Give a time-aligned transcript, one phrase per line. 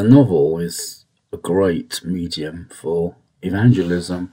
[0.00, 4.32] the novel is a great medium for evangelism,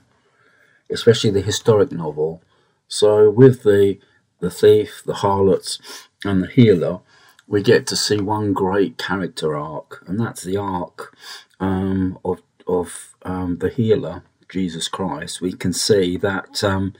[0.90, 2.42] especially the historic novel.
[2.88, 3.98] So with the
[4.40, 5.78] the thief, the harlots,
[6.24, 7.00] and the healer,
[7.46, 11.14] we get to see one great character arc, and that's the arc
[11.60, 15.42] um, of of um, the healer, Jesus Christ.
[15.42, 16.64] We can see that.
[16.64, 16.94] Um,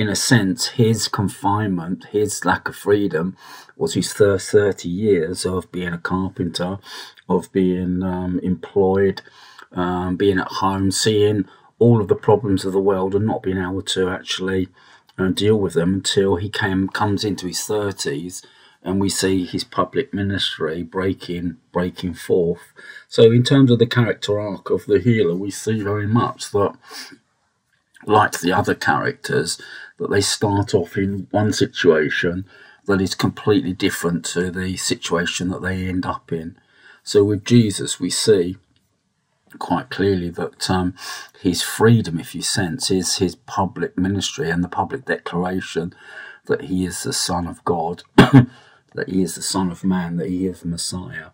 [0.00, 3.36] in a sense, his confinement, his lack of freedom,
[3.76, 6.78] was his first 30 years of being a carpenter,
[7.28, 9.20] of being um, employed,
[9.72, 11.44] um, being at home, seeing
[11.78, 14.68] all of the problems of the world and not being able to actually
[15.18, 18.42] uh, deal with them until he came comes into his 30s
[18.82, 22.72] and we see his public ministry breaking breaking forth.
[23.06, 26.74] So in terms of the character arc of the healer we see very much that
[28.06, 29.60] like the other characters
[29.98, 32.46] that they start off in one situation
[32.86, 36.56] that is completely different to the situation that they end up in.
[37.02, 38.56] So with Jesus, we see
[39.58, 40.94] quite clearly that um,
[41.40, 45.92] his freedom, if you sense, is his public ministry and the public declaration
[46.46, 50.28] that he is the Son of God, that he is the Son of Man, that
[50.28, 51.30] he is the Messiah.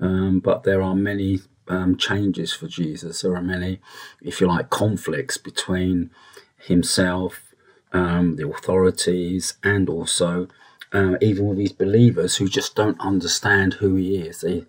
[0.00, 3.22] Um, but there are many um, changes for Jesus.
[3.22, 3.80] There are many,
[4.20, 6.10] if you like, conflicts between
[6.58, 7.52] himself
[7.92, 10.48] um, the authorities, and also
[10.92, 14.40] uh, even with these believers who just don't understand who he is.
[14.40, 14.64] They,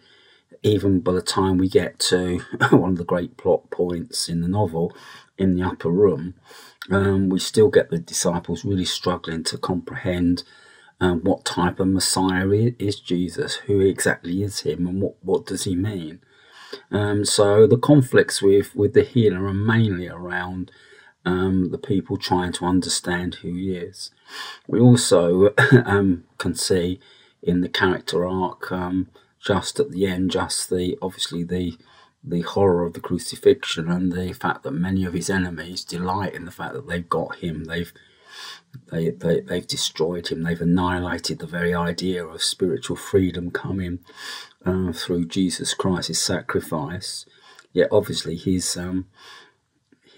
[0.61, 2.39] even by the time we get to
[2.71, 4.95] one of the great plot points in the novel,
[5.37, 6.35] in the upper room,
[6.91, 10.43] um, we still get the disciples really struggling to comprehend
[11.01, 12.47] um, what type of Messiah
[12.79, 16.21] is Jesus, who exactly is him, and what, what does he mean.
[16.91, 20.71] Um, so the conflicts with, with the healer are mainly around
[21.25, 24.11] um, the people trying to understand who he is.
[24.67, 25.53] We also
[25.85, 26.99] um, can see
[27.41, 31.77] in the character arc, um, just at the end, just the obviously the
[32.25, 36.45] the horror of the crucifixion and the fact that many of his enemies delight in
[36.45, 37.65] the fact that they've got him.
[37.65, 37.91] They've
[38.91, 40.43] they, they, they've destroyed him.
[40.43, 43.99] They've annihilated the very idea of spiritual freedom coming
[44.65, 47.25] uh, through Jesus Christ's sacrifice.
[47.71, 49.07] Yet, obviously, his um,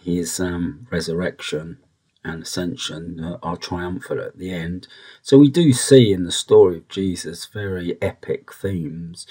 [0.03, 1.79] his um, resurrection
[2.23, 4.87] and ascension uh, are triumphant at the end.
[5.21, 9.25] So we do see in the story of Jesus very epic themes,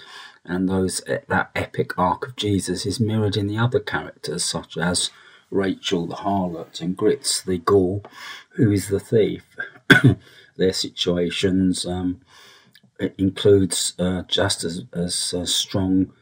[0.44, 5.10] and those that epic arc of Jesus is mirrored in the other characters, such as
[5.50, 8.04] Rachel the harlot and Grits the Gaul,
[8.50, 9.44] who is the thief.
[10.56, 12.20] Their situations um,
[13.18, 15.14] includes uh, just as as
[15.52, 16.12] strong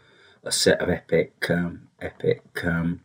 [0.42, 3.00] a set of epic um, epic um,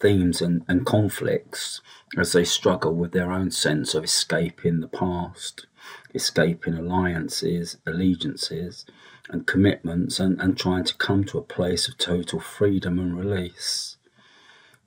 [0.00, 1.80] themes and, and conflicts
[2.16, 5.66] as they struggle with their own sense of escaping the past,
[6.14, 8.86] escaping alliances, allegiances,
[9.28, 13.96] and commitments, and, and trying to come to a place of total freedom and release.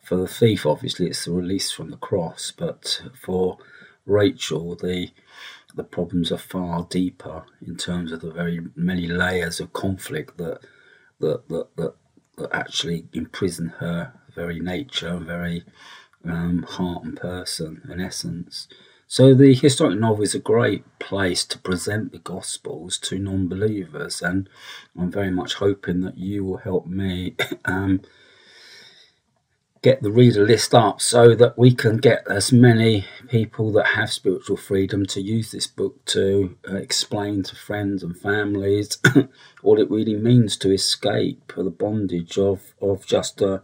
[0.03, 3.57] For the thief, obviously, it's the release from the cross, but for
[4.05, 5.11] Rachel, the
[5.75, 10.59] the problems are far deeper in terms of the very many layers of conflict that
[11.19, 11.95] that that, that,
[12.37, 15.63] that actually imprison her very nature, very
[16.25, 18.67] um, heart and person in essence.
[19.07, 24.49] So the historic novel is a great place to present the Gospels to non-believers, and
[24.97, 27.35] I'm very much hoping that you will help me
[27.65, 28.01] um,
[29.83, 34.11] get the reader list up so that we can get as many people that have
[34.11, 38.97] spiritual freedom to use this book to uh, explain to friends and families
[39.61, 43.61] what it really means to escape the bondage of of just a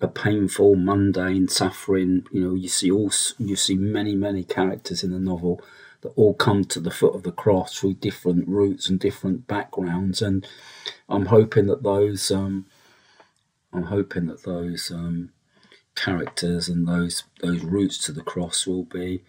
[0.00, 2.26] a painful, mundane, suffering.
[2.32, 5.60] You know, you see all you see many, many characters in the novel
[6.00, 10.22] that all come to the foot of the cross through different routes and different backgrounds,
[10.22, 10.46] and
[11.08, 12.64] I'm hoping that those um,
[13.72, 15.30] I'm hoping that those um,
[15.94, 19.22] characters and those those routes to the cross will be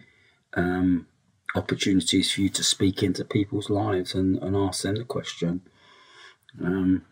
[0.54, 1.06] um,
[1.54, 5.62] opportunities for you to speak into people's lives and, and ask them the question.
[6.62, 7.04] Um,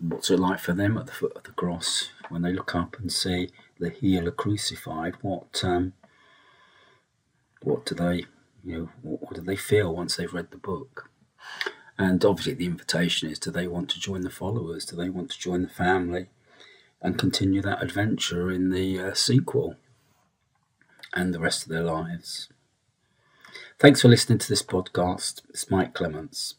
[0.00, 2.98] what's it like for them at the foot of the cross when they look up
[2.98, 5.14] and see the healer crucified?
[5.22, 5.92] What um,
[7.62, 8.24] what do they
[8.64, 11.10] you know what, what do they feel once they've read the book?
[11.98, 14.86] And obviously, the invitation is: do they want to join the followers?
[14.86, 16.28] Do they want to join the family
[17.02, 19.76] and continue that adventure in the uh, sequel
[21.12, 22.48] and the rest of their lives?
[23.78, 25.42] Thanks for listening to this podcast.
[25.48, 26.56] It's Mike Clements.